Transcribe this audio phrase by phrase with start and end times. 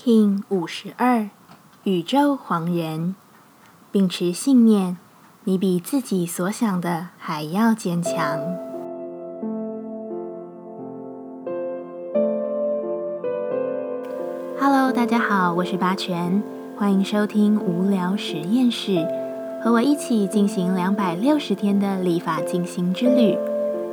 [0.00, 1.28] King 五十二，
[1.82, 3.16] 宇宙黄人，
[3.90, 4.96] 秉持信念，
[5.42, 8.38] 你比自己所想的还要坚强。
[14.60, 16.40] Hello，大家好，我是八全，
[16.76, 19.04] 欢迎收听无聊实验室，
[19.64, 23.36] 和我一起进行两百六十天的立法进行之旅，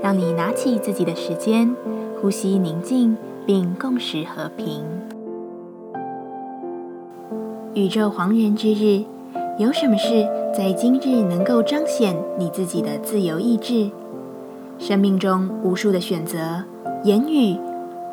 [0.04, 1.76] 让你拿起自己的时间，
[2.22, 3.18] 呼吸宁静，
[3.48, 4.86] 并共识和平。
[7.76, 9.04] 宇宙黄人之日，
[9.60, 10.26] 有什么事
[10.56, 13.92] 在今日能够彰显你自己的自由意志？
[14.80, 16.64] 生命中无数的选择、
[17.04, 17.58] 言语、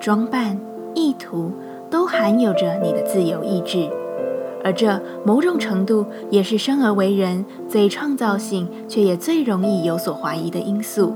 [0.01, 0.59] 装扮、
[0.97, 1.53] 意图，
[1.89, 3.89] 都含有着你的自由意志，
[4.65, 11.15] 而这某种程度也是生而为人最创造性，却也最容易有所怀疑的因素。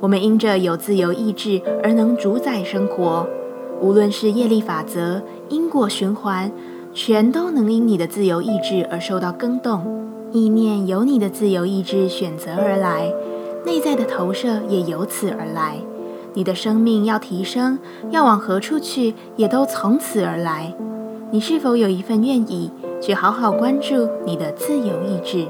[0.00, 3.26] 我们因着有自由意志而能主宰生活，
[3.80, 6.52] 无论是业力法则、因果循环。
[6.96, 9.84] 全都能因你的自由意志而受到更动，
[10.32, 13.12] 意念由你的自由意志选择而来，
[13.66, 15.76] 内在的投射也由此而来。
[16.32, 20.72] 你的生命要提升，要往何处去，也都从此而来。
[21.30, 22.70] 你是否有一份愿意
[23.02, 25.46] 去好好关注你的自由意志？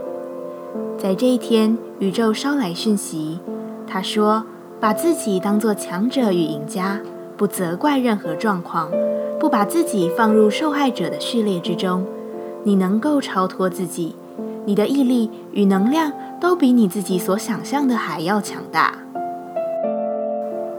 [0.98, 3.38] 在这一天，宇宙捎来讯息，
[3.86, 4.44] 他说
[4.80, 7.00] ：“把自己当作强者与赢家，
[7.36, 8.90] 不责怪任何状况。”
[9.38, 12.04] 不把自己放入受害者的序列之中，
[12.62, 14.14] 你能够超脱自己，
[14.64, 18.98] 你的毅力与能量都比你自己所想象的还要强大。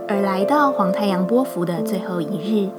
[0.07, 2.69] 而来到黄太阳波幅的最后一日，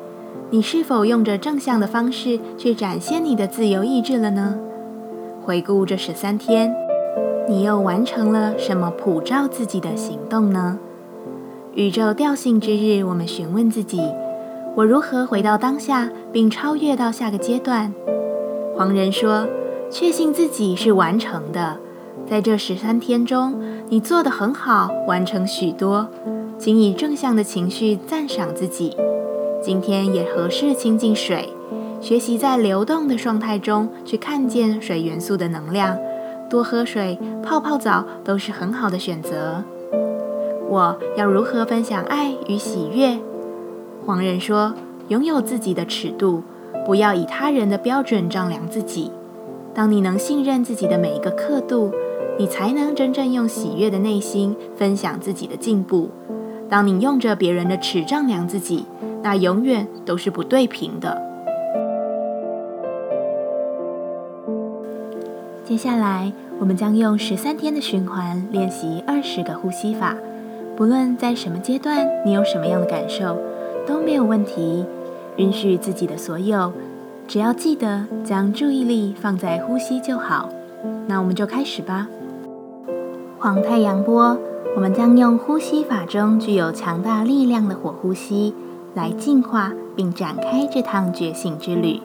[0.51, 4.59] 你是否用着正向的方式去展现你的自由意志了呢？
[5.43, 6.75] 回顾这十三天，
[7.49, 10.79] 你又完成了什么普照自己的行动呢？
[11.75, 14.03] 宇宙调性之日，我们询问自己。
[14.79, 17.93] 我如何回到当下，并超越到下个阶段？
[18.77, 19.45] 黄人说
[19.91, 21.79] ：“确信自己是完成的，
[22.31, 26.07] 在这十三天中，你做得很好，完成许多，
[26.61, 28.97] 请以正向的情绪赞赏自己。
[29.61, 31.53] 今天也合适亲近水，
[32.01, 35.99] 学习在流动的状态中去看见水元素的能量，
[36.49, 39.65] 多喝水、泡泡澡都是很好的选择。
[40.69, 43.19] 我要如何分享爱与喜悦？”
[44.09, 44.73] 黄人说
[45.09, 46.43] ：“拥有自己的尺度，
[46.87, 49.13] 不要以他人的标准丈量自己。
[49.75, 51.93] 当你能信任自己的每一个刻度，
[52.39, 56.09] 你才能真正用喜悦的内心分享自己的进步。
[56.71, 58.87] 当你用着别人的尺丈量自己，
[59.23, 61.21] 那永远都是不对平的。”
[65.69, 70.17] 接下来，我们将用十三天的循环练习二十个呼吸法。
[70.79, 73.37] 不论在什么阶段，你有什么样的感受？
[73.89, 74.85] 都没有问题，
[75.39, 76.71] 允许自己的所有，
[77.27, 80.51] 只要记得将注意力放在呼吸就好。
[81.07, 82.07] 那我们就开始吧。
[83.39, 84.37] 黄太阳波，
[84.77, 88.53] 我们将用呼吸法中具有强大力量的火呼吸
[88.93, 92.03] 来净化并展开这趟觉醒之旅。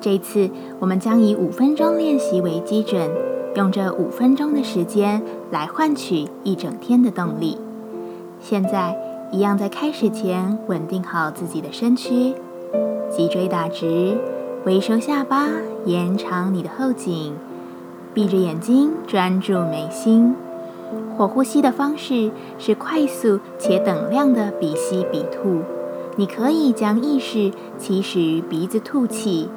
[0.00, 0.48] 这次
[0.78, 3.10] 我们将以五分钟练习为基准，
[3.56, 5.20] 用这五分钟的时间
[5.50, 7.58] 来换取一整天的动力。
[8.40, 9.09] 现在。
[9.32, 12.34] 一样，在开始前稳定好自己的身躯，
[13.08, 14.18] 脊椎打直，
[14.64, 15.46] 微收下巴，
[15.84, 17.36] 延长你的后颈，
[18.12, 20.34] 闭着眼睛专注眉心。
[21.16, 25.60] 火呼吸的方式是快速且等量的鼻吸鼻吐。
[26.16, 29.48] 你可以将意识起始于鼻子吐气，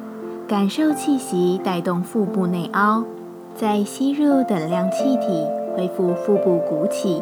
[0.46, 3.02] 感受气息带动腹部内凹，
[3.56, 5.44] 再吸入等量气体，
[5.76, 7.20] 恢复腹部鼓起。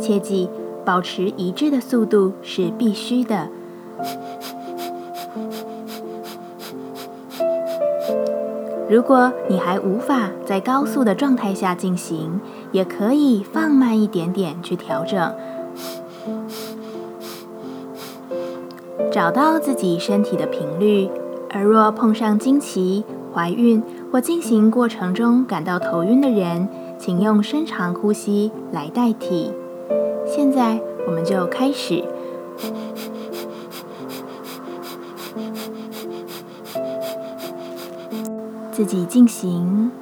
[0.00, 0.48] 切记。
[0.84, 3.48] 保持一致的速度是必须的。
[8.88, 12.40] 如果你还无法在高速的状态下进行，
[12.72, 15.34] 也可以放慢一点点去调整。
[19.10, 21.08] 找到自己身体的频率，
[21.50, 26.68] 而若碰上经期、怀孕或进行过程中感到头晕的人，
[26.98, 29.52] 请用深长呼吸来代替。
[30.26, 32.04] 现在我们就开始
[38.72, 40.01] 自己进行。